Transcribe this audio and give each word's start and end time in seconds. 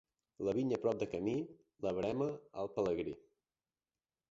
La 0.45 0.53
vinya 0.59 0.79
prop 0.85 0.97
de 1.03 1.07
camí, 1.11 1.35
la 1.87 1.93
verema 1.99 2.31
al 2.65 2.73
pelegrí. 2.79 3.17